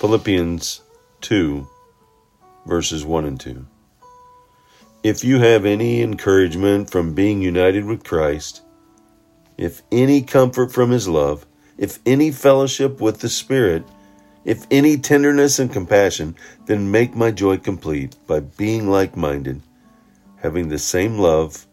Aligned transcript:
Philippians 0.00 0.80
2, 1.20 1.68
verses 2.64 3.04
1 3.04 3.26
and 3.26 3.38
2. 3.38 3.66
If 5.02 5.22
you 5.22 5.40
have 5.40 5.66
any 5.66 6.00
encouragement 6.00 6.88
from 6.88 7.12
being 7.12 7.42
united 7.42 7.84
with 7.84 8.02
Christ, 8.02 8.62
if 9.58 9.82
any 9.92 10.22
comfort 10.22 10.72
from 10.72 10.90
his 10.90 11.06
love, 11.06 11.44
if 11.76 11.98
any 12.06 12.30
fellowship 12.30 12.98
with 12.98 13.20
the 13.20 13.28
Spirit, 13.28 13.84
if 14.46 14.66
any 14.70 14.96
tenderness 14.96 15.58
and 15.58 15.70
compassion, 15.70 16.34
then 16.64 16.90
make 16.90 17.14
my 17.14 17.30
joy 17.30 17.58
complete 17.58 18.16
by 18.26 18.40
being 18.40 18.88
like 18.88 19.18
minded, 19.18 19.60
having 20.38 20.68
the 20.68 20.78
same 20.78 21.18
love, 21.18 21.66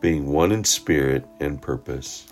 being 0.00 0.28
one 0.28 0.52
in 0.52 0.62
spirit 0.62 1.26
and 1.40 1.60
purpose. 1.60 2.28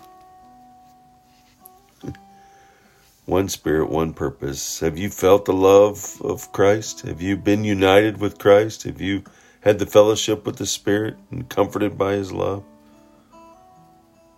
One 3.25 3.49
spirit, 3.49 3.89
one 3.89 4.13
purpose. 4.13 4.79
Have 4.81 4.97
you 4.97 5.09
felt 5.09 5.45
the 5.45 5.53
love 5.53 6.21
of 6.21 6.51
Christ? 6.51 7.01
Have 7.01 7.21
you 7.21 7.35
been 7.35 7.63
united 7.63 8.19
with 8.19 8.37
Christ? 8.37 8.83
Have 8.83 9.01
you 9.01 9.23
had 9.61 9.79
the 9.79 9.85
fellowship 9.87 10.45
with 10.45 10.57
the 10.57 10.65
Spirit 10.65 11.17
and 11.31 11.49
comforted 11.49 11.97
by 11.97 12.13
His 12.13 12.31
love? 12.31 12.63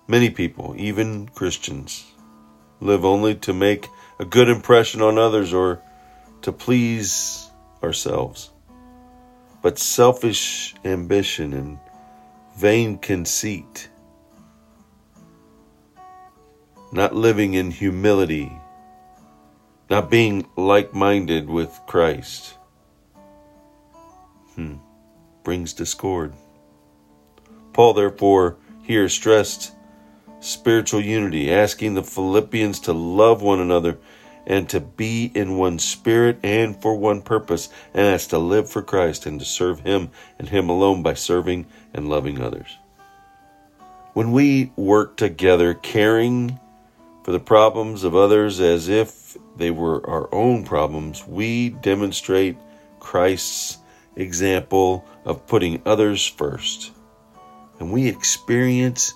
Many 0.08 0.30
people, 0.30 0.74
even 0.78 1.28
Christians, 1.28 2.06
live 2.80 3.04
only 3.04 3.36
to 3.36 3.54
make 3.54 3.88
a 4.20 4.26
good 4.26 4.48
impression 4.48 5.02
on 5.02 5.18
others 5.18 5.54
or 5.54 5.82
to 6.44 6.54
please 6.54 7.50
ourselves. 7.84 8.52
But 9.62 9.78
selfish 9.78 10.76
ambition 10.86 11.52
and 11.52 11.78
vain 12.56 12.98
conceit, 12.98 13.90
not 16.94 17.14
living 17.14 17.54
in 17.54 17.70
humility, 17.70 18.50
not 19.90 20.10
being 20.10 20.48
like 20.56 20.94
minded 20.94 21.50
with 21.50 21.80
Christ, 21.88 22.56
hmm, 24.56 24.76
brings 25.44 25.74
discord. 25.74 26.34
Paul, 27.74 27.94
therefore, 27.94 28.58
here 28.84 29.08
stressed 29.08 29.74
spiritual 30.40 31.02
unity, 31.02 31.52
asking 31.54 31.94
the 31.94 32.04
Philippians 32.04 32.82
to 32.82 32.94
love 32.94 33.42
one 33.42 33.60
another 33.60 33.98
and 34.46 34.70
to 34.70 34.80
be 34.80 35.30
in 35.36 35.58
one 35.58 35.78
spirit 35.78 36.40
and 36.42 36.82
for 36.82 36.96
one 36.96 37.22
purpose, 37.22 37.70
and 37.94 38.08
as 38.08 38.28
to 38.28 38.38
live 38.38 38.70
for 38.70 38.82
Christ 38.82 39.26
and 39.26 39.40
to 39.40 39.46
serve 39.46 39.82
Him 39.82 40.10
and 40.40 40.48
Him 40.48 40.70
alone 40.70 41.04
by 41.04 41.16
serving 41.16 41.66
and 41.94 42.10
loving 42.10 42.42
others. 42.42 42.78
When 44.14 44.32
we 44.32 44.72
work 44.78 45.18
together, 45.18 45.74
caring 45.74 46.60
for 47.28 47.34
the 47.34 47.40
problems 47.42 48.06
of 48.06 48.16
others 48.16 48.62
as 48.62 48.88
if 48.88 49.38
they 49.58 49.70
were 49.70 50.10
our 50.10 50.34
own 50.34 50.64
problems, 50.64 51.28
we 51.28 51.72
demonstrate 51.72 52.56
Christ's 53.02 53.80
example 54.16 55.04
of 55.26 55.46
putting 55.46 55.82
others 55.86 56.26
first. 56.26 56.94
And 57.82 57.92
we 57.92 58.08
experience 58.08 59.14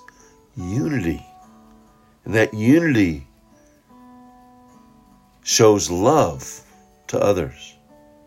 unity. 0.58 1.24
And 2.26 2.34
that 2.34 2.52
unity 2.52 3.26
shows 5.42 5.90
love 5.90 6.60
to 7.06 7.18
others 7.18 7.76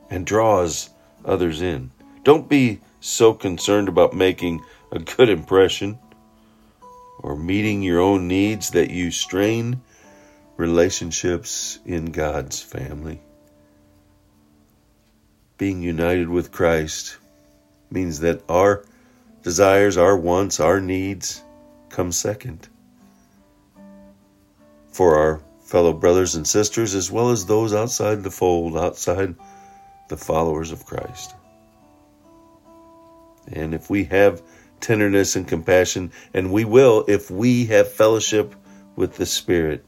and 0.10 0.26
draws 0.26 0.90
others 1.26 1.62
in. 1.62 1.92
Don't 2.24 2.50
be 2.50 2.82
so 3.02 3.36
concerned 3.36 3.88
about 3.88 4.16
making 4.16 4.64
a 4.92 4.98
good 4.98 5.30
impression 5.30 6.00
or 7.26 7.36
meeting 7.36 7.82
your 7.82 8.00
own 8.00 8.28
needs 8.28 8.70
that 8.70 8.92
you 8.92 9.10
strain 9.10 9.82
relationships 10.58 11.80
in 11.84 12.06
God's 12.12 12.62
family. 12.62 13.20
Being 15.58 15.82
united 15.82 16.30
with 16.30 16.52
Christ 16.52 17.18
means 17.90 18.20
that 18.20 18.44
our 18.48 18.86
desires, 19.42 19.98
our 19.98 20.16
wants, 20.16 20.60
our 20.60 20.80
needs 20.80 21.42
come 21.90 22.12
second 22.12 22.70
for 24.92 25.18
our 25.18 25.42
fellow 25.64 25.94
brothers 25.94 26.36
and 26.36 26.46
sisters 26.46 26.94
as 26.94 27.10
well 27.10 27.32
as 27.32 27.48
those 27.48 27.74
outside 27.74 28.22
the 28.22 28.30
fold, 28.30 28.78
outside 28.78 29.34
the 30.10 30.18
followers 30.18 30.72
of 30.72 30.86
Christ. 30.86 31.34
And 33.52 33.74
if 33.74 33.90
we 33.90 34.04
have 34.04 34.44
tenderness 34.80 35.36
and 35.36 35.48
compassion, 35.48 36.12
and 36.34 36.52
we 36.52 36.66
will 36.66 37.06
if 37.08 37.30
we 37.30 37.66
have 37.66 37.92
fellowship 37.92 38.56
with 38.96 39.18
the 39.18 39.26
Spirit, 39.26 39.86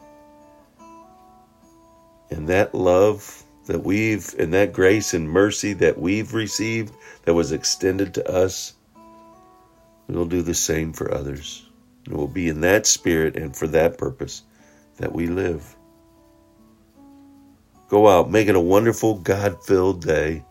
and 2.29 2.49
that 2.49 2.75
love 2.75 3.43
that 3.67 3.83
we've, 3.83 4.33
and 4.39 4.53
that 4.53 4.73
grace 4.73 5.13
and 5.13 5.29
mercy 5.29 5.73
that 5.73 5.99
we've 5.99 6.33
received 6.33 6.93
that 7.25 7.33
was 7.33 7.51
extended 7.51 8.13
to 8.13 8.29
us, 8.29 8.73
we'll 10.07 10.25
do 10.25 10.41
the 10.41 10.53
same 10.53 10.93
for 10.93 11.13
others. 11.13 11.65
It 12.05 12.13
will 12.13 12.27
be 12.27 12.47
in 12.47 12.61
that 12.61 12.87
spirit 12.87 13.35
and 13.35 13.55
for 13.55 13.67
that 13.67 13.97
purpose 13.97 14.43
that 14.97 15.13
we 15.13 15.27
live. 15.27 15.75
Go 17.89 18.07
out, 18.07 18.31
make 18.31 18.47
it 18.47 18.55
a 18.55 18.59
wonderful, 18.59 19.15
God 19.19 19.63
filled 19.63 20.01
day 20.01 20.45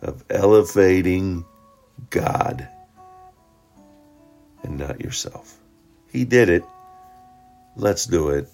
of 0.00 0.24
elevating 0.28 1.44
God 2.10 2.68
and 4.62 4.78
not 4.78 5.00
yourself. 5.00 5.58
He 6.10 6.24
did 6.24 6.48
it. 6.48 6.64
Let's 7.76 8.06
do 8.06 8.30
it. 8.30 8.48